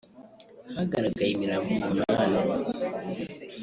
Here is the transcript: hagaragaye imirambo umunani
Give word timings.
hagaragaye 0.75 1.29
imirambo 1.31 1.71
umunani 1.89 2.39